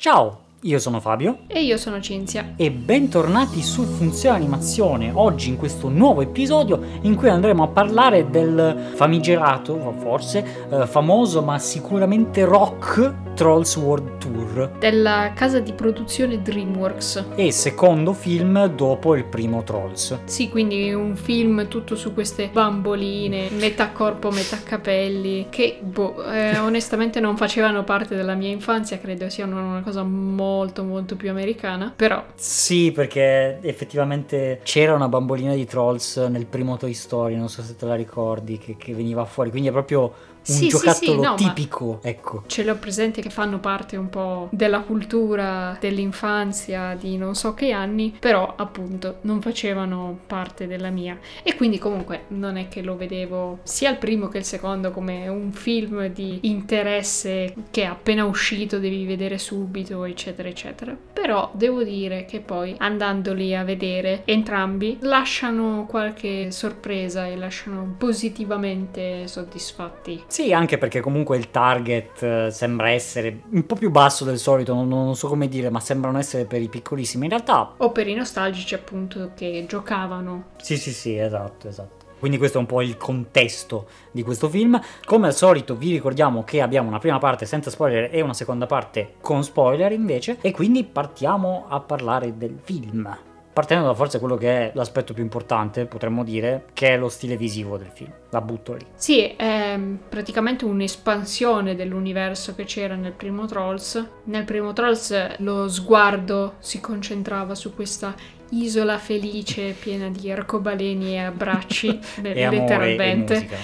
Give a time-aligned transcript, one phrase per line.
[0.00, 2.54] Ciao, io sono Fabio E io sono Cinzia.
[2.56, 8.30] e bentornati su Funzione Animazione, oggi in questo nuovo episodio in cui andremo a parlare
[8.30, 16.42] del famigerato, forse, eh, famoso ma sicuramente rock Trolls World Tour Della casa di produzione
[16.42, 17.24] DreamWorks.
[17.36, 20.18] e secondo film dopo il primo Trolls.
[20.24, 26.58] Sì, quindi un film tutto su queste bamboline, metà corpo, metà capelli, che boh, eh,
[26.60, 31.92] onestamente non facevano parte della mia infanzia, credo siano una cosa molto molto più americana,
[31.94, 37.62] però Sì, perché effettivamente c'era una bambolina di Trolls nel primo Toy Story, non so
[37.62, 40.12] se te la ricordi, che, che veniva fuori, quindi è proprio
[40.48, 42.42] un Sì, sì, giocattolo sì, no, ma- tipico, ecco.
[42.46, 47.70] ce l'ho presente che fanno parte un po' della cultura dell'infanzia di non so che
[47.72, 51.18] anni, però appunto non facevano parte della mia.
[51.42, 55.28] E quindi comunque non è che lo vedevo sia il primo che il secondo come
[55.28, 60.96] un film di interesse che è appena uscito devi vedere subito, eccetera, eccetera.
[61.12, 69.26] Però devo dire che poi andandoli a vedere entrambi lasciano qualche sorpresa e lasciano positivamente
[69.26, 70.22] soddisfatti.
[70.30, 74.72] Sì, anche perché comunque il target eh, sembra essere un po' più basso del solito,
[74.74, 77.24] non, non so come dire, ma sembrano essere per i piccolissimi.
[77.24, 80.50] In realtà, O per i nostalgici appunto che giocavano.
[80.58, 82.06] sì, sì, sì, esatto, esatto.
[82.20, 84.80] Quindi questo è un po' il contesto di questo film.
[85.04, 88.66] Come al solito vi ricordiamo che abbiamo una prima parte senza spoiler e una seconda
[88.66, 90.36] parte con spoiler invece.
[90.42, 93.29] E quindi partiamo a parlare del film.
[93.52, 97.36] Partendo da forse quello che è l'aspetto più importante, potremmo dire, che è lo stile
[97.36, 98.12] visivo del film.
[98.30, 98.86] La butto lì.
[98.94, 104.04] Sì, è praticamente un'espansione dell'universo che c'era nel primo Trolls.
[104.24, 108.14] Nel primo Trolls lo sguardo si concentrava su questa
[108.50, 111.88] isola felice piena di arcobaleni e abbracci,
[112.22, 113.34] E amore letteralmente.
[113.34, 113.56] musica.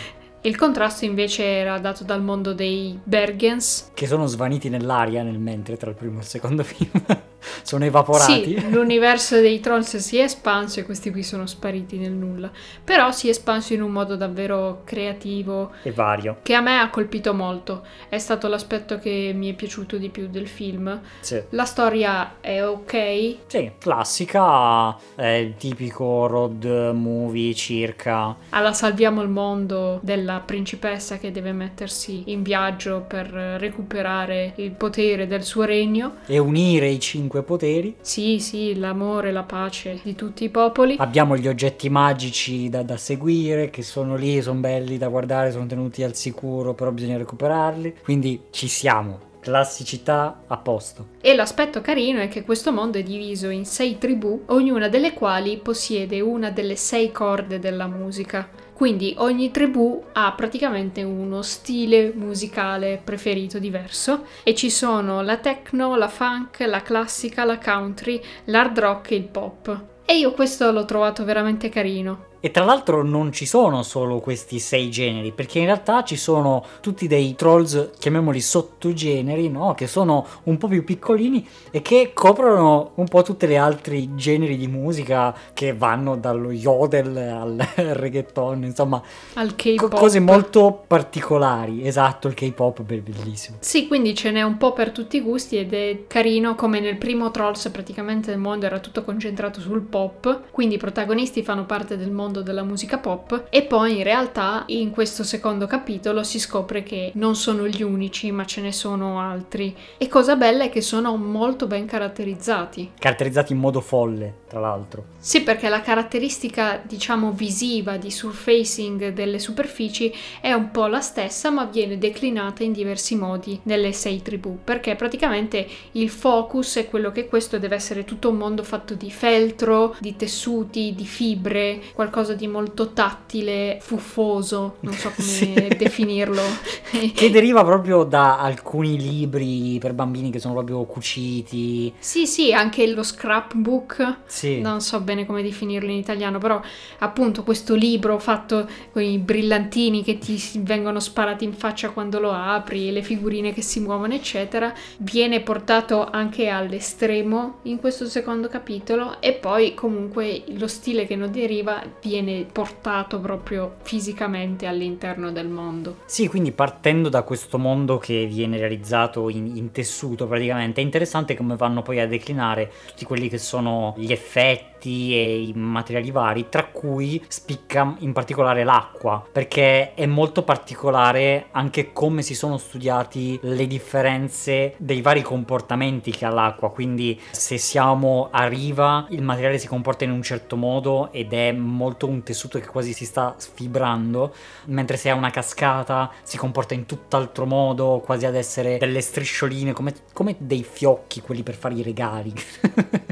[0.42, 3.91] Il contrasto invece era dato dal mondo dei Bergens.
[3.95, 6.91] che sono svaniti nell'aria nel mentre tra il primo e il secondo film.
[7.62, 8.58] sono evaporati.
[8.58, 12.50] Sì, l'universo dei Trolls si è espanso e questi qui sono spariti nel nulla.
[12.84, 16.39] Però si è espanso in un modo davvero creativo E vario.
[16.42, 17.84] che a me ha colpito molto.
[18.08, 21.01] È stato l'aspetto che mi è piaciuto di più del film.
[21.20, 21.42] Sì.
[21.51, 26.64] La storia è ok, Sì, classica, è il tipico road
[26.95, 28.34] movie circa.
[28.51, 35.27] alla salviamo il mondo della principessa che deve mettersi in viaggio per recuperare il potere
[35.27, 36.17] del suo regno.
[36.27, 37.97] E unire i cinque poteri.
[38.01, 40.97] Sì, sì, l'amore, la pace di tutti i popoli.
[40.98, 45.67] Abbiamo gli oggetti magici da, da seguire, che sono lì, sono belli da guardare, sono
[45.67, 47.96] tenuti al sicuro, però bisogna recuperarli.
[48.02, 49.25] Quindi ci siamo.
[49.41, 51.07] Classicità a posto.
[51.20, 55.58] E l'aspetto carino è che questo mondo è diviso in sei tribù, ognuna delle quali
[55.58, 58.48] possiede una delle sei corde della musica.
[58.77, 65.97] Quindi ogni tribù ha praticamente uno stile musicale preferito diverso e ci sono la techno,
[65.97, 69.85] la funk, la classica, la country, l'hard rock e il pop.
[70.05, 72.26] E io questo l'ho trovato veramente carino.
[72.41, 76.64] E tra l'altro non ci sono solo questi sei generi, perché in realtà ci sono
[76.80, 79.74] tutti dei trolls, chiamiamoli sottogeneri, no?
[79.74, 84.57] Che sono un po' più piccolini e che coprono un po' tutti gli altri generi
[84.57, 89.02] di musica che vanno dallo yodel al reggaeton, insomma,
[89.35, 89.95] Al K-pop.
[89.95, 91.86] cose molto particolari.
[91.86, 93.57] Esatto, il K-pop è bellissimo.
[93.61, 96.96] Sì, quindi ce n'è un po' per tutti i gusti ed è carino come nel
[96.96, 101.96] primo Trolls praticamente il mondo era tutto concentrato sul pop, quindi i protagonisti fanno parte
[101.96, 106.83] del mondo della musica pop e poi in realtà in questo secondo capitolo si scopre
[106.83, 110.81] che non sono gli unici ma ce ne sono altri e cosa bella è che
[110.81, 112.92] sono molto ben caratterizzati.
[112.98, 115.05] Caratterizzati in modo folle, tra l'altro.
[115.19, 121.51] Sì, perché la caratteristica, diciamo, visiva di surfacing delle superfici è un po' la stessa,
[121.51, 127.11] ma viene declinata in diversi modi nelle sei tribù, perché praticamente il focus è quello
[127.11, 132.15] che questo deve essere tutto un mondo fatto di feltro, di tessuti, di fibre, qualcosa
[132.34, 135.69] di molto tattile, fuffoso, non so come Sì.
[135.76, 136.43] definirlo.
[137.16, 141.92] Che deriva proprio da alcuni libri per bambini che sono proprio cuciti.
[141.98, 144.60] Sì, sì, anche lo scrapbook Sì.
[144.60, 146.60] non so bene come definirlo in italiano, però
[146.98, 152.32] appunto questo libro fatto con i brillantini che ti vengono sparati in faccia quando lo
[152.32, 159.20] apri, le figurine che si muovono, eccetera, viene portato anche all'estremo in questo secondo capitolo
[159.20, 165.99] e poi comunque lo stile che ne deriva viene portato proprio fisicamente all'interno del mondo.
[166.06, 171.37] Sì, quindi partendo da questo mondo che viene realizzato in, in tessuto praticamente, è interessante
[171.37, 176.49] come vanno poi a declinare tutti quelli che sono gli effetti e i materiali vari,
[176.49, 183.38] tra cui spicca in particolare l'acqua, perché è molto particolare anche come si sono studiati
[183.43, 189.58] le differenze dei vari comportamenti che ha l'acqua, quindi se siamo a riva il materiale
[189.58, 193.34] si comporta in un certo modo ed è molto un tessuto che quasi si sta
[193.37, 194.34] sfibrando,
[194.67, 199.72] mentre se è una cascata si comporta in tutt'altro modo, quasi ad essere delle striscioline,
[199.72, 202.32] come, come dei fiocchi, quelli per fare i regali.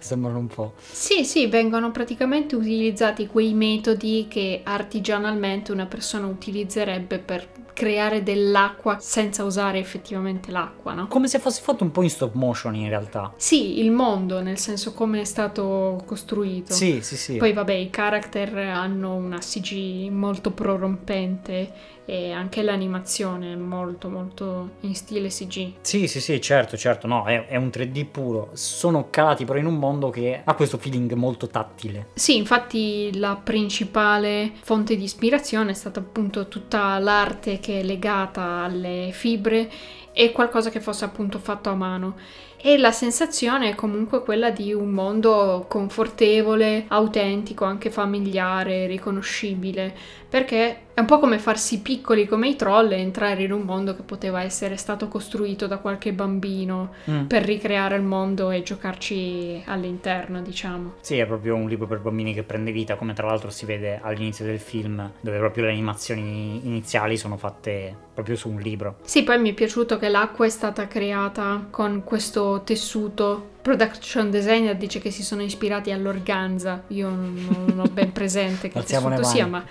[0.00, 0.74] Sembrano un po'.
[0.78, 7.48] Sì, sì, vengono praticamente utilizzati quei metodi che artigianalmente una persona utilizzerebbe per
[7.78, 11.06] creare dell'acqua senza usare effettivamente l'acqua, no?
[11.06, 13.32] Come se fosse fatto un po' in stop motion in realtà.
[13.36, 16.72] Sì, il mondo, nel senso come è stato costruito.
[16.72, 17.36] Sì, sì, sì.
[17.36, 24.70] Poi vabbè, i character hanno una CG molto prorompente e anche l'animazione è molto molto
[24.80, 25.74] in stile CG.
[25.82, 28.48] Sì, sì, sì, certo, certo, no, è, è, un 3D puro.
[28.54, 32.08] Sono calati però in un mondo che ha questo feeling molto tattile.
[32.14, 38.62] Sì, infatti la principale fonte di ispirazione è stata appunto tutta l'arte che è legata
[38.64, 39.70] alle fibre
[40.12, 42.16] e qualcosa che fosse appunto fatto a mano
[42.60, 49.94] e la sensazione è comunque quella di un mondo confortevole, autentico, anche familiare, riconoscibile,
[50.28, 53.94] perché è un po' come farsi piccoli come i troll e entrare in un mondo
[53.94, 57.26] che poteva essere stato costruito da qualche bambino mm.
[57.26, 60.94] per ricreare il mondo e giocarci all'interno, diciamo.
[61.00, 64.00] Sì, è proprio un libro per bambini che prende vita, come tra l'altro si vede
[64.02, 68.96] all'inizio del film, dove proprio le animazioni iniziali sono fatte proprio su un libro.
[69.02, 74.76] Sì, poi mi è piaciuto che l'acqua è stata creata con questo tessuto production designer
[74.76, 76.84] dice che si sono ispirati all'organza.
[76.88, 79.62] Io non, non ho ben presente che tessuto sia, ma,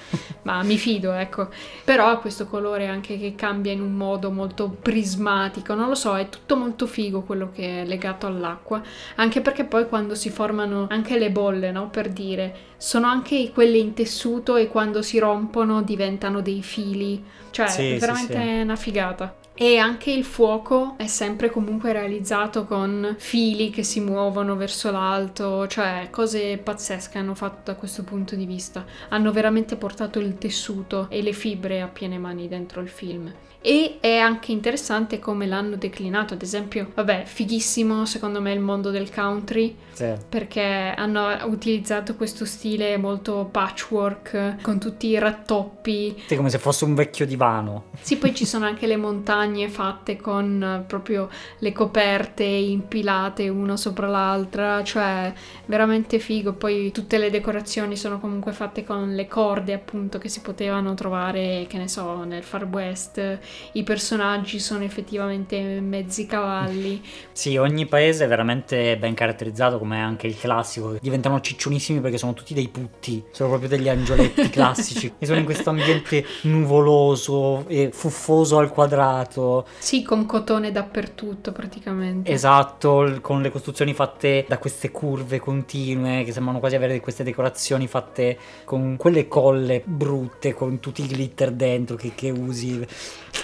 [0.43, 1.49] ma, mi fido, ecco.
[1.83, 5.73] Però ha questo colore anche che cambia in un modo molto prismatico.
[5.73, 8.81] Non lo so, è tutto molto figo quello che è legato all'acqua.
[9.15, 11.89] Anche perché poi quando si formano anche le bolle, no?
[11.89, 17.23] Per dire, sono anche quelle in tessuto e quando si rompono diventano dei fili.
[17.49, 18.61] Cioè, sì, è veramente sì, sì.
[18.61, 19.35] una figata.
[19.59, 25.65] E anche il fuoco è sempre comunque realizzato con fili che si muovono verso l'alto,
[25.65, 28.85] cioè cose pazzesche hanno fatto da questo punto di vista.
[29.09, 33.33] Hanno veramente portato il tessuto e le fibre a piene mani dentro il film
[33.67, 38.91] e è anche interessante come l'hanno declinato, ad esempio, vabbè, fighissimo secondo me il mondo
[38.91, 40.13] del country, sì.
[40.29, 46.15] perché hanno utilizzato questo stile molto patchwork con tutti i rattoppi.
[46.27, 47.87] Sì, come se fosse un vecchio divano.
[47.99, 51.27] Sì, poi ci sono anche le montagne fatte con proprio
[51.57, 55.33] le coperte impilate una sopra l'altra, cioè
[55.65, 56.53] veramente figo.
[56.53, 61.65] Poi tutte le decorazioni sono comunque fatte con le corde appunto che si potevano trovare,
[61.67, 63.39] che ne so, nel Far West
[63.73, 67.01] i personaggi sono effettivamente mezzi cavalli.
[67.31, 70.97] Sì, ogni paese è veramente ben caratterizzato, come anche il classico.
[70.99, 75.13] Diventano ciccionissimi perché sono tutti dei putti, sono proprio degli angioletti classici.
[75.17, 79.67] e sono in questo ambiente nuvoloso e fuffoso al quadrato.
[79.77, 82.31] Sì, con cotone dappertutto praticamente.
[82.31, 87.87] Esatto, con le costruzioni fatte da queste curve continue che sembrano quasi avere queste decorazioni
[87.87, 92.85] fatte con quelle colle brutte, con tutti i glitter dentro che, che usi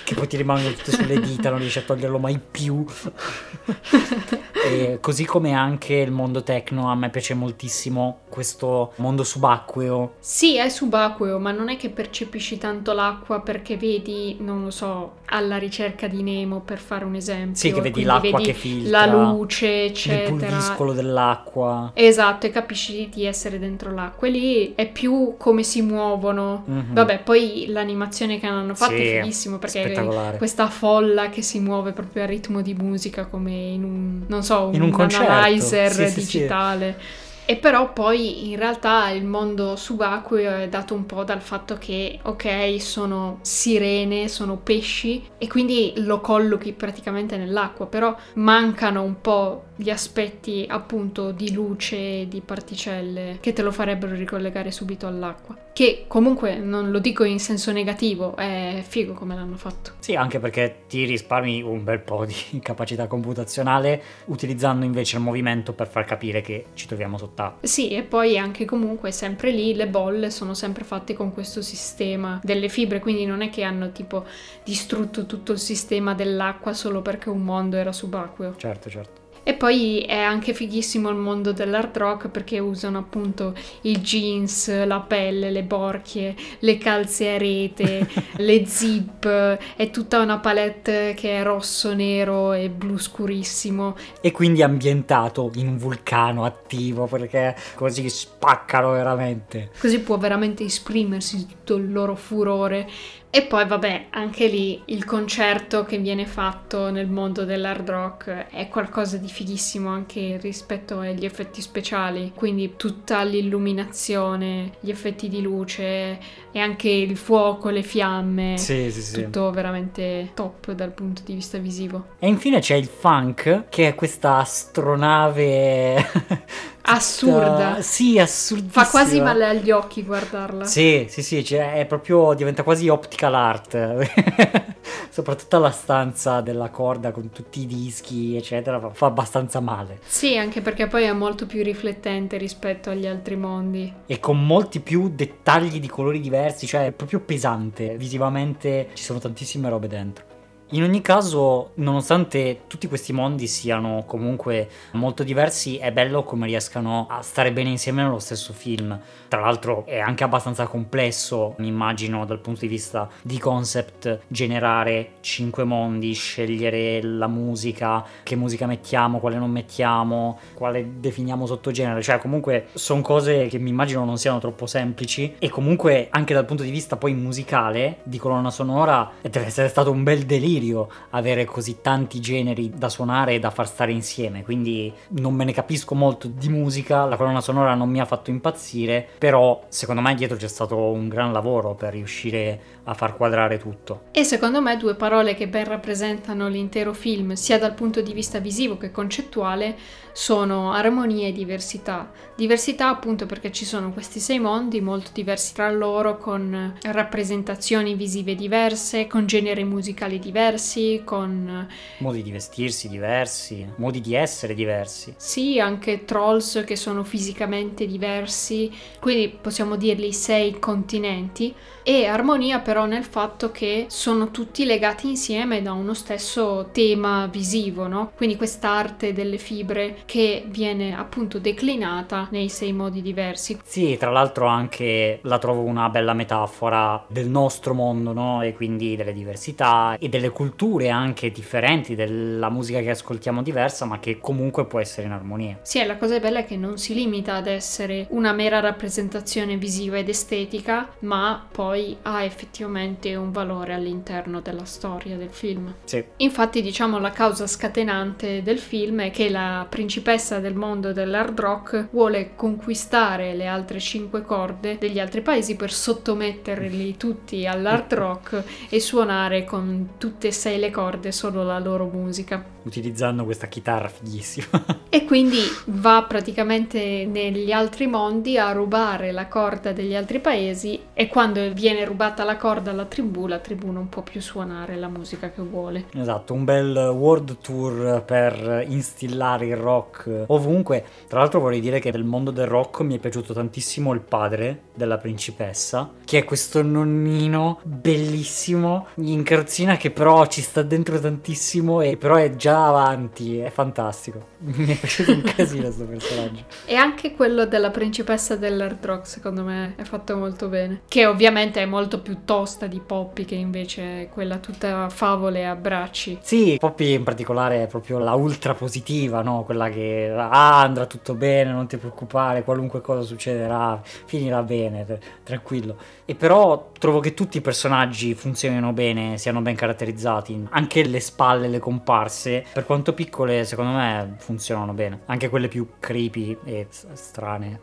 [0.04, 2.86] che poi ti rimangono tutte sulle dita, non riesci a toglierlo mai più.
[4.66, 10.14] e così come anche il mondo tecno, a me piace moltissimo questo mondo subacqueo.
[10.18, 15.18] Sì, è subacqueo, ma non è che percepisci tanto l'acqua perché vedi, non lo so,
[15.26, 17.56] alla ricerca di Nemo per fare un esempio.
[17.56, 19.06] Sì, che vedi l'acqua vedi che filtra.
[19.06, 20.34] La luce, eccetera.
[20.34, 21.92] Il pulviscolo dell'acqua.
[21.94, 24.28] Esatto, e capisci di essere dentro l'acqua.
[24.28, 26.66] E lì è più come si muovono.
[26.68, 26.94] Mm-hmm.
[26.94, 31.92] Vabbè, poi l'animazione che hanno fatto sì, è fighissimo perché questa folla che si muove
[31.92, 36.20] proprio a ritmo di musica come in un, non so, in un, un analyzer sì,
[36.20, 36.96] digitale.
[36.98, 41.78] Sì, e però poi in realtà il mondo subacqueo è dato un po' dal fatto
[41.78, 49.20] che, ok, sono sirene, sono pesci e quindi lo collochi praticamente nell'acqua, però mancano un
[49.22, 55.58] po' gli aspetti appunto di luce, di particelle che te lo farebbero ricollegare subito all'acqua.
[55.74, 59.94] Che comunque non lo dico in senso negativo, è figo come l'hanno fatto.
[60.00, 65.74] Sì, anche perché ti risparmi un bel po' di capacità computazionale utilizzando invece il movimento
[65.74, 67.68] per far capire che ci troviamo sott'acqua.
[67.68, 72.40] Sì, e poi anche comunque sempre lì le bolle sono sempre fatte con questo sistema
[72.44, 74.26] delle fibre, quindi non è che hanno tipo
[74.64, 78.56] distrutto tutto il sistema dell'acqua solo perché un mondo era subacqueo.
[78.58, 79.23] Certo, certo.
[79.44, 85.02] E poi è anche fighissimo il mondo dell'hard rock perché usano appunto i jeans, la
[85.02, 88.08] pelle, le borchie, le calze a rete,
[88.38, 93.98] le zip, è tutta una palette che è rosso, nero e blu scurissimo.
[94.22, 99.72] E quindi ambientato in un vulcano attivo perché così spaccano veramente.
[99.78, 102.90] Così può veramente esprimersi tutto il loro furore.
[103.36, 108.68] E poi vabbè, anche lì il concerto che viene fatto nel mondo dell'hard rock è
[108.68, 116.20] qualcosa di fighissimo anche rispetto agli effetti speciali, quindi tutta l'illuminazione, gli effetti di luce
[116.54, 119.24] e anche il fuoco, le fiamme, Sì, sì, sì.
[119.24, 122.06] tutto veramente top dal punto di vista visivo.
[122.20, 126.06] E infine c'è il funk, che è questa astronave
[126.86, 127.82] Assurda.
[127.82, 128.84] Sì, assurdissima.
[128.84, 130.66] Fa quasi male agli occhi guardarla.
[130.66, 133.78] Sì, sì, sì, cioè è proprio diventa quasi optical art.
[135.10, 140.00] Soprattutto la stanza della corda con tutti i dischi, eccetera, fa abbastanza male.
[140.06, 143.94] Sì, anche perché poi è molto più riflettente rispetto agli altri mondi.
[144.06, 147.98] E con molti più dettagli di colori diversi, cioè è proprio pesante.
[147.98, 150.33] Visivamente ci sono tantissime robe dentro.
[150.74, 157.06] In ogni caso, nonostante tutti questi mondi siano comunque molto diversi, è bello come riescano
[157.12, 159.00] a stare bene insieme nello stesso film.
[159.28, 165.12] Tra l'altro è anche abbastanza complesso, mi immagino dal punto di vista di concept, generare
[165.22, 172.02] cinque mondi, scegliere la musica, che musica mettiamo, quale non mettiamo, quale definiamo sottogenere.
[172.02, 176.46] Cioè comunque sono cose che mi immagino non siano troppo semplici e comunque anche dal
[176.46, 180.26] punto di vista poi musicale, di colonna sonora, deve essere stato un bel
[180.64, 185.44] delirio avere così tanti generi da suonare e da far stare insieme, quindi non me
[185.44, 190.02] ne capisco molto di musica, la colonna sonora non mi ha fatto impazzire, però secondo
[190.02, 194.04] me dietro c'è stato un gran lavoro per riuscire a far quadrare tutto.
[194.12, 198.40] E secondo me due parole che ben rappresentano l'intero film, sia dal punto di vista
[198.40, 199.76] visivo che concettuale,
[200.12, 202.12] sono armonia e diversità.
[202.36, 208.36] Diversità appunto perché ci sono questi sei mondi molto diversi tra loro, con rappresentazioni visive
[208.36, 215.14] diverse, con generi musicali diversi, con Modi di vestirsi diversi, modi di essere diversi.
[215.18, 221.54] sì anche trolls che sono fisicamente diversi, quindi possiamo dirli sei continenti.
[221.84, 227.88] E armonia però nel fatto che sono tutti legati insieme da uno stesso tema visivo,
[227.88, 228.12] no?
[228.16, 233.60] Quindi quest'arte delle fibre che viene appunto declinata nei sei modi diversi.
[233.66, 238.42] Sì, tra l'altro anche la trovo una bella metafora del nostro mondo, no?
[238.42, 244.00] E quindi delle diversità e delle culture anche differenti, della musica che ascoltiamo diversa, ma
[244.00, 245.60] che comunque può essere in armonia.
[245.64, 249.58] Sì, e la cosa bella è che non si limita ad essere una mera rappresentazione
[249.58, 255.74] visiva ed estetica, ma poi ha effettivamente un valore all'interno della storia del film.
[255.84, 256.04] Sì.
[256.18, 261.88] Infatti, diciamo, la causa scatenante del film è che la principessa del mondo dell'hard rock
[261.92, 268.80] vuole conquistare le altre cinque corde degli altri paesi per sottometterli tutti all'hard rock e
[268.80, 272.52] suonare con tutte e sei le corde solo la loro musica.
[272.64, 274.82] Utilizzando questa chitarra fighissima.
[274.94, 281.08] E quindi va praticamente negli altri mondi a rubare la corda degli altri paesi e
[281.08, 285.32] quando viene rubata la corda alla tribù, la tribù non può più suonare la musica
[285.32, 285.86] che vuole.
[285.94, 290.84] Esatto, un bel world tour per instillare il rock ovunque.
[291.08, 294.64] Tra l'altro vorrei dire che nel mondo del rock mi è piaciuto tantissimo il padre
[294.74, 301.82] della principessa, che è questo nonnino bellissimo in carrozzina che però ci sta dentro tantissimo
[301.82, 304.32] e però è già avanti, è fantastico.
[304.44, 306.46] Mi è piaciuto un casino questo personaggio.
[306.66, 310.82] E anche quello della principessa dell'hard rock, secondo me, è fatto molto bene.
[310.88, 316.20] Che ovviamente è molto più tosta di Poppy, che invece quella tutta favole e abbracci.
[316.22, 319.44] Sì, Poppy in particolare è proprio la ultra positiva, no?
[319.44, 325.78] Quella che ah, andrà tutto bene, non ti preoccupare, qualunque cosa succederà, finirà bene, tranquillo.
[326.06, 331.48] E però trovo che tutti i personaggi funzionino bene, siano ben caratterizzati, anche le spalle,
[331.48, 337.62] le comparse, per quanto piccole, secondo me funzionano bene, anche quelle più creepy e strane.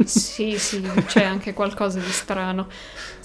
[0.10, 2.68] Sì, sì, c'è anche qualcosa di strano.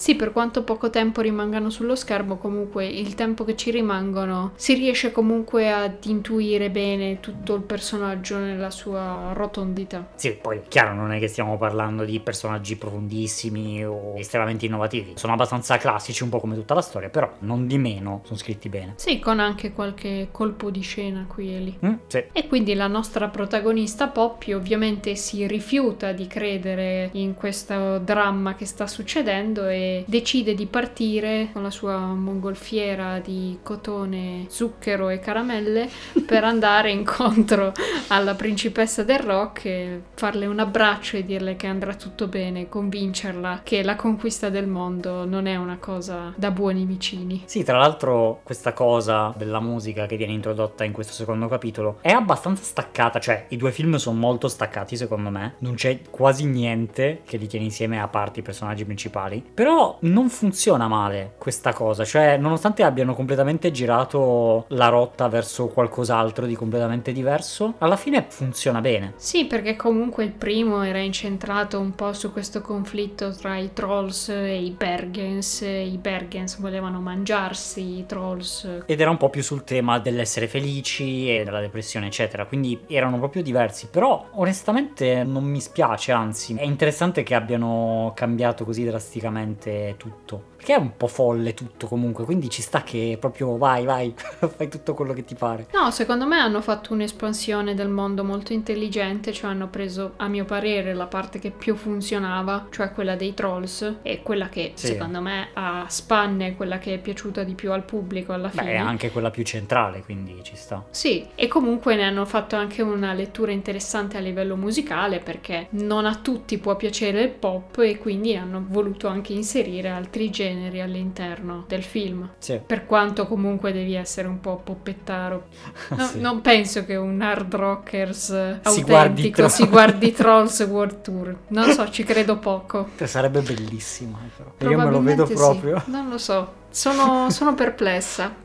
[0.06, 4.74] Sì, per quanto poco tempo rimangano sullo schermo, comunque il tempo che ci rimangono si
[4.74, 10.10] riesce comunque ad intuire bene tutto il personaggio nella sua rotondità.
[10.14, 15.32] Sì, poi chiaro, non è che stiamo parlando di personaggi profondissimi o estremamente innovativi, sono
[15.32, 18.92] abbastanza classici, un po' come tutta la storia, però non di meno sono scritti bene.
[18.98, 21.78] Sì, con anche qualche colpo di scena qui e lì.
[21.84, 22.22] Mm, sì.
[22.30, 28.66] E quindi la nostra protagonista Poppy ovviamente si rifiuta di credere in questo dramma che
[28.66, 35.88] sta succedendo e decide di partire con la sua mongolfiera di cotone, zucchero e caramelle
[36.26, 37.72] per andare incontro
[38.08, 43.60] alla principessa del rock e farle un abbraccio e dirle che andrà tutto bene, convincerla
[43.62, 47.42] che la conquista del mondo non è una cosa da buoni vicini.
[47.46, 52.10] Sì, tra l'altro questa cosa della musica che viene introdotta in questo secondo capitolo è
[52.10, 57.22] abbastanza staccata, cioè i due film sono molto staccati secondo me, non c'è quasi niente
[57.24, 62.04] che li tiene insieme a parte i personaggi principali, però non funziona male questa cosa,
[62.04, 68.80] cioè nonostante abbiano completamente girato la rotta verso qualcos'altro di completamente diverso, alla fine funziona
[68.80, 69.14] bene.
[69.16, 74.28] Sì, perché comunque il primo era incentrato un po' su questo conflitto tra i trolls
[74.28, 78.82] e i Bergens, i Bergens volevano mangiarsi i trolls.
[78.86, 83.18] Ed era un po' più sul tema dell'essere felici e della depressione, eccetera, quindi erano
[83.18, 89.75] proprio diversi, però onestamente non mi spiace, anzi è interessante che abbiano cambiato così drasticamente
[89.96, 90.54] tutto.
[90.56, 94.68] Perché è un po' folle tutto comunque, quindi ci sta che proprio vai, vai, fai
[94.68, 95.66] tutto quello che ti pare.
[95.72, 100.44] No, secondo me hanno fatto un'espansione del mondo molto intelligente, cioè hanno preso, a mio
[100.44, 104.86] parere, la parte che più funzionava, cioè quella dei trolls, e quella che Sì.
[104.88, 108.72] secondo me a spanne, quella che è piaciuta di più al pubblico alla Beh, fine.
[108.72, 110.84] è anche quella più centrale, quindi ci sta.
[110.90, 116.06] Sì, e comunque ne hanno fatto anche una lettura interessante a livello musicale perché non
[116.06, 119.55] a tutti può piacere il pop e quindi hanno voluto anche inserire
[119.88, 122.30] altri generi all'interno del film.
[122.38, 122.60] Sì.
[122.64, 125.44] Per quanto comunque devi essere un po' poppettaro.
[125.96, 126.20] No- Sì.
[126.20, 131.00] Non penso che un hard rockers eh, Si guardi autentico Tro- si guardi Trolls World
[131.02, 131.36] Tour.
[131.48, 132.88] Non so, ci credo poco.
[133.04, 134.70] Sarebbe bellissimo, eh, però.
[134.70, 135.34] Io me lo vedo sì.
[135.34, 135.82] proprio.
[135.86, 136.52] Non lo so.
[136.70, 138.44] Sono, sono perplessa.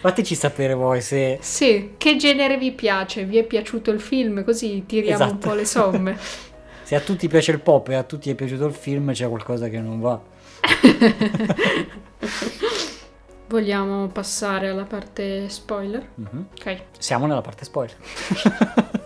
[0.00, 3.24] Fateci sapere voi se Sì, che genere vi piace?
[3.24, 4.42] Vi è piaciuto il film?
[4.44, 5.48] Così tiriamo un Esatto.
[5.48, 6.16] po' le somme.
[6.86, 9.68] Se a tutti piace il pop e a tutti è piaciuto il film, c'è qualcosa
[9.68, 10.18] che non va.
[13.48, 16.08] Vogliamo passare alla parte spoiler?
[16.14, 16.46] Mhm.
[16.58, 16.82] Ok.
[16.98, 17.96] Siamo nella parte spoiler.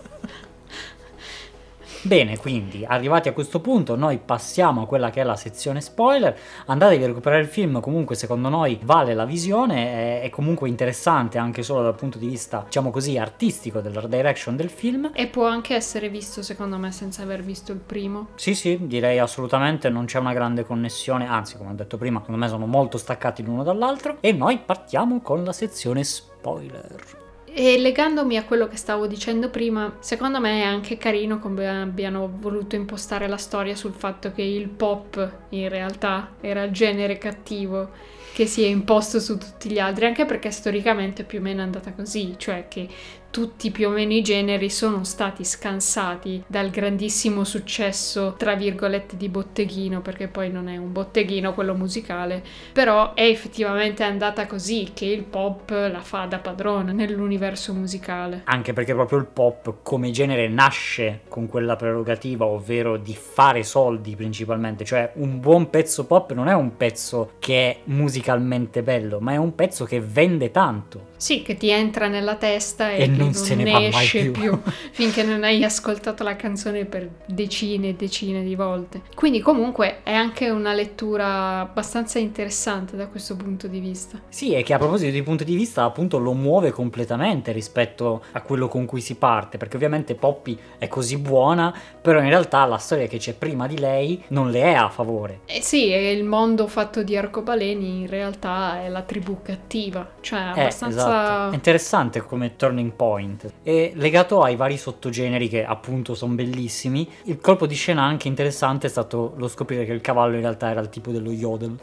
[2.03, 6.35] Bene, quindi arrivati a questo punto noi passiamo a quella che è la sezione spoiler.
[6.65, 11.37] Andatevi a recuperare il film, comunque secondo noi vale la visione, è, è comunque interessante
[11.37, 15.11] anche solo dal punto di vista, diciamo così, artistico della direction del film.
[15.13, 18.29] E può anche essere visto, secondo me, senza aver visto il primo.
[18.33, 22.41] Sì, sì, direi assolutamente non c'è una grande connessione, anzi, come ho detto prima, secondo
[22.41, 24.17] me sono molto staccati l'uno dall'altro.
[24.21, 27.29] E noi partiamo con la sezione spoiler.
[27.53, 32.31] E legandomi a quello che stavo dicendo prima, secondo me è anche carino come abbiano
[32.33, 37.89] voluto impostare la storia sul fatto che il pop in realtà era il genere cattivo
[38.33, 41.63] che si è imposto su tutti gli altri, anche perché storicamente più o meno è
[41.63, 42.87] andata così, cioè che
[43.31, 49.29] tutti più o meno i generi sono stati scansati dal grandissimo successo, tra virgolette, di
[49.29, 55.05] botteghino, perché poi non è un botteghino quello musicale, però è effettivamente andata così che
[55.05, 58.41] il pop la fa da padrone nell'universo musicale.
[58.45, 64.15] Anche perché proprio il pop come genere nasce con quella prerogativa, ovvero di fare soldi
[64.15, 64.83] principalmente.
[64.83, 69.37] Cioè un buon pezzo pop non è un pezzo che è musicalmente bello, ma è
[69.37, 71.10] un pezzo che vende tanto.
[71.21, 74.59] Sì, che ti entra nella testa e, E che non se ne mai esce più.
[74.89, 79.03] finché non hai ascoltato la canzone per decine e decine di volte.
[79.13, 84.19] Quindi comunque è anche una lettura abbastanza interessante da questo punto di vista.
[84.29, 88.41] Sì, e che a proposito di punto di vista, appunto, lo muove completamente rispetto a
[88.41, 92.77] quello con cui si parte, perché ovviamente Poppy è così buona, però in realtà la
[92.77, 95.41] storia che c'è prima di lei non le è a favore.
[95.45, 100.39] Eh sì, e il mondo fatto di arcobaleni in realtà è la tribù cattiva, cioè
[100.39, 101.09] Eh, abbastanza...
[101.11, 101.51] esatto.
[101.51, 103.53] È interessante come turning point.
[103.63, 108.87] E legato ai vari sottogeneri che appunto sono bellissimi, il colpo di scena anche interessante
[108.87, 111.77] è stato lo scoprire che il cavallo in realtà era il tipo dello yodel.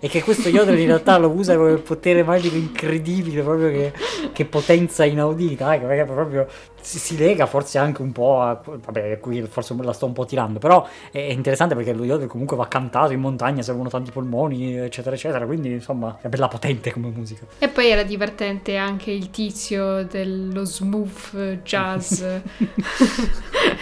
[0.00, 3.92] E che questo yodel in realtà lo usa come potere magico incredibile, proprio che,
[4.32, 6.46] che potenza inaudita, eh, perché proprio
[6.80, 8.60] si, si lega forse anche un po' a...
[8.64, 12.28] Vabbè, qui forse me la sto un po' tirando, però è interessante perché lo yodel
[12.28, 16.92] comunque va cantato in montagna, servono tanti polmoni, eccetera, eccetera, quindi insomma è bella potente
[16.92, 17.46] come musica.
[17.58, 22.22] E poi era divertente anche il tizio dello smooth jazz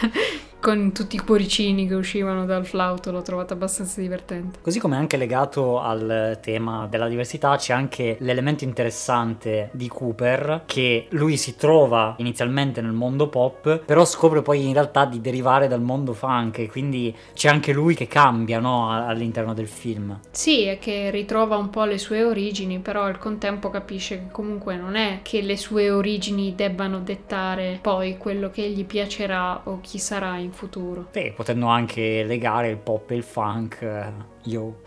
[0.60, 4.58] con tutti i cuoricini che uscivano dal flauto, l'ho trovato abbastanza divertente.
[4.60, 11.06] Così come anche legato al tema della diversità c'è anche l'elemento interessante di Cooper che
[11.10, 15.80] lui si trova inizialmente nel mondo pop però scopre poi in realtà di derivare dal
[15.80, 20.18] mondo funk quindi c'è anche lui che cambia no, all'interno del film.
[20.30, 24.76] Sì, è che ritrova un po' le sue origini, però al contempo capisce che comunque
[24.76, 29.98] non è che le sue origini debbano dettare poi quello che gli piacerà o chi
[29.98, 31.08] sarà in futuro.
[31.12, 34.12] E potendo anche legare il pop e il funk, eh,
[34.44, 34.82] yo.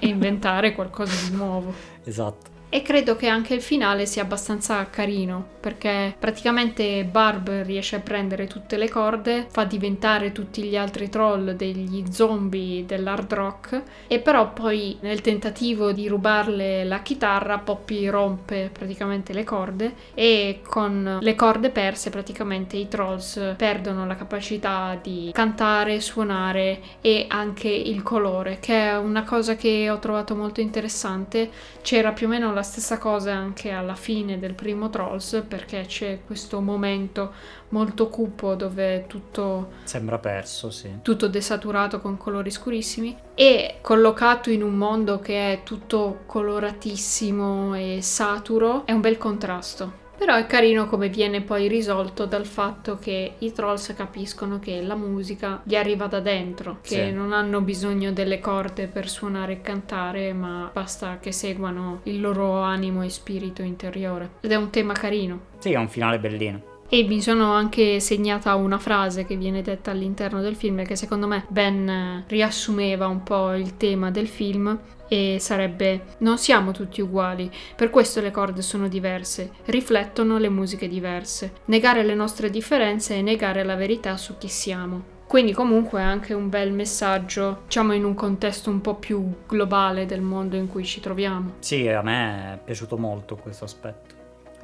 [0.00, 1.72] E inventare qualcosa di nuovo.
[2.04, 2.57] Esatto.
[2.70, 8.46] E credo che anche il finale sia abbastanza carino, perché praticamente Barb riesce a prendere
[8.46, 14.52] tutte le corde, fa diventare tutti gli altri troll degli zombie dell'hard rock, e però
[14.52, 21.34] poi nel tentativo di rubarle la chitarra, Poppy rompe praticamente le corde e con le
[21.34, 28.58] corde perse praticamente i trolls perdono la capacità di cantare, suonare e anche il colore,
[28.60, 31.50] che è una cosa che ho trovato molto interessante.
[31.80, 36.20] C'era più o meno la stessa cosa anche alla fine del primo Trolls perché c'è
[36.26, 37.32] questo momento
[37.70, 40.98] molto cupo dove tutto sembra perso, sì.
[41.02, 47.98] Tutto desaturato con colori scurissimi e collocato in un mondo che è tutto coloratissimo e
[48.02, 50.06] saturo è un bel contrasto.
[50.18, 54.96] Però è carino come viene poi risolto dal fatto che i trolls capiscono che la
[54.96, 57.12] musica gli arriva da dentro, che sì.
[57.12, 62.60] non hanno bisogno delle corde per suonare e cantare, ma basta che seguano il loro
[62.60, 64.30] animo e spirito interiore.
[64.40, 65.40] Ed è un tema carino.
[65.58, 66.77] Sì, è un finale bellino.
[66.90, 71.26] E mi sono anche segnata una frase che viene detta all'interno del film che secondo
[71.26, 77.50] me ben riassumeva un po' il tema del film e sarebbe non siamo tutti uguali,
[77.76, 81.56] per questo le corde sono diverse, riflettono le musiche diverse.
[81.66, 85.16] Negare le nostre differenze è negare la verità su chi siamo.
[85.26, 90.06] Quindi comunque è anche un bel messaggio, diciamo in un contesto un po' più globale
[90.06, 91.56] del mondo in cui ci troviamo.
[91.58, 94.16] Sì, a me è piaciuto molto questo aspetto.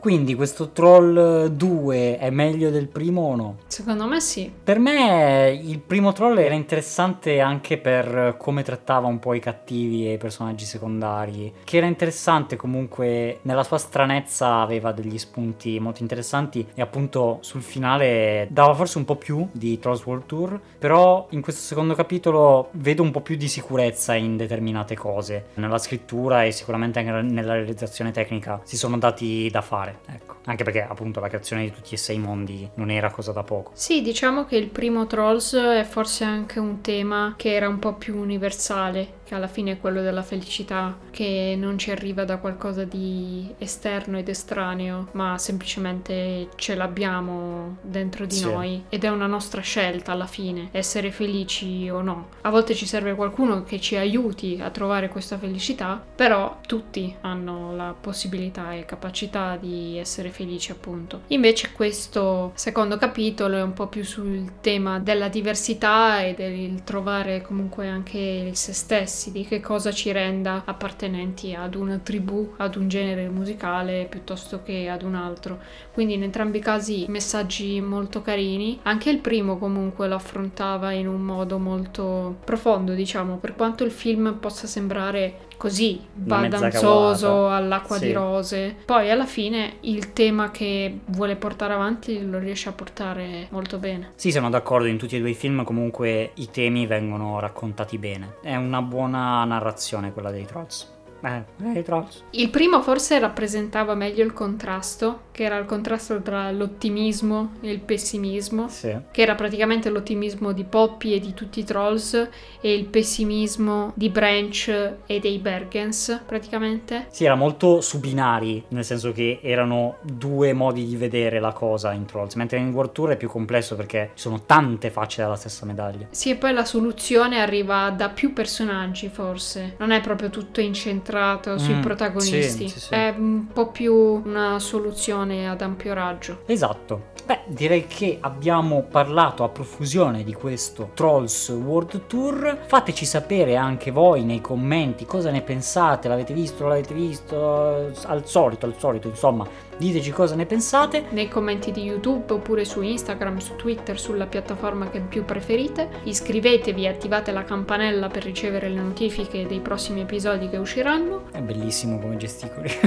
[0.05, 3.57] Quindi questo Troll 2 è meglio del primo o no?
[3.69, 4.53] Secondo me sì.
[4.63, 10.07] Per me il primo Troll era interessante anche per come trattava un po' i cattivi
[10.07, 16.03] e i personaggi secondari, che era interessante comunque nella sua stranezza aveva degli spunti molto
[16.03, 21.29] interessanti e appunto sul finale dava forse un po' più di Trolls World Tour, però
[21.31, 25.47] in questo secondo capitolo vedo un po' più di sicurezza in determinate cose.
[25.55, 30.37] Nella scrittura e sicuramente anche nella realizzazione tecnica si sono dati da fare ecco.
[30.45, 33.71] Anche perché appunto la creazione di tutti e sei mondi non era cosa da poco.
[33.75, 37.95] Sì, diciamo che il primo Trolls è forse anche un tema che era un po'
[37.95, 42.85] più universale, che alla fine è quello della felicità, che non ci arriva da qualcosa
[42.85, 48.45] di esterno ed estraneo, ma semplicemente ce l'abbiamo dentro di sì.
[48.45, 52.29] noi ed è una nostra scelta alla fine, essere felici o no.
[52.43, 57.75] A volte ci serve qualcuno che ci aiuti a trovare questa felicità, però tutti hanno
[57.75, 61.23] la possibilità e capacità di essere felici appunto.
[61.29, 67.43] Invece questo secondo capitolo è un po' più sul tema della diversità e del trovare
[67.43, 68.73] comunque anche il se
[69.15, 74.63] stessi, di che cosa ci renda appartenenti ad una tribù, ad un genere musicale piuttosto
[74.63, 75.61] che ad un altro.
[75.93, 78.81] Quindi in entrambi i casi messaggi molto carini.
[78.83, 83.93] Anche il primo comunque lo affrontava in un modo molto profondo, diciamo, per quanto il
[83.93, 88.07] film possa sembrare così baldanzoso all'acqua sì.
[88.07, 88.77] di rose.
[88.85, 94.13] Poi alla fine il tema che vuole portare avanti lo riesce a portare molto bene.
[94.15, 98.37] Sì, sono d'accordo, in tutti e due i film comunque i temi vengono raccontati bene.
[98.43, 100.94] È una buona narrazione quella dei Trolls.
[101.25, 102.25] Eh, Trolls.
[102.31, 107.81] Il primo forse rappresentava meglio il contrasto, che era il contrasto tra l'ottimismo e il
[107.81, 108.95] pessimismo, sì.
[109.11, 112.29] che era praticamente l'ottimismo di Poppy e di tutti i Trolls
[112.61, 117.07] e il pessimismo di Branch e dei Bergens, praticamente.
[117.09, 121.93] Sì, era molto su binari, nel senso che erano due modi di vedere la cosa
[121.93, 125.37] in Trolls, mentre in World Tour è più complesso perché ci sono tante facce della
[125.37, 126.07] stessa medaglia.
[126.11, 129.77] Sì, e poi la soluzione arriva da più personaggi, forse.
[129.79, 132.69] Non è proprio tutto incentrato incentrato sui mm, protagonisti.
[132.69, 132.95] Sì, sì, sì.
[132.95, 136.41] È un po' più una soluzione ad ampio raggio.
[136.47, 137.13] Esatto.
[137.25, 142.65] Beh, direi che abbiamo parlato a profusione di questo Trolls World Tour.
[142.67, 148.67] Fateci sapere anche voi nei commenti cosa ne pensate, l'avete visto, l'avete visto, al solito,
[148.67, 151.05] al solito, insomma, diteci cosa ne pensate.
[151.11, 155.89] Nei commenti di YouTube oppure su Instagram, su Twitter, sulla piattaforma che più preferite.
[156.05, 161.25] Iscrivetevi e attivate la campanella per ricevere le notifiche dei prossimi episodi che usciranno.
[161.33, 162.71] È bellissimo come gesticoli.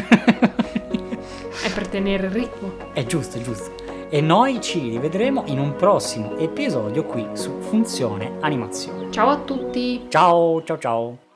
[1.63, 2.73] è per tenere il ritmo.
[2.93, 8.37] È giusto, è giusto e noi ci rivedremo in un prossimo episodio qui su Funzione
[8.39, 9.11] Animazione.
[9.11, 10.05] Ciao a tutti!
[10.07, 11.26] Ciao ciao ciao!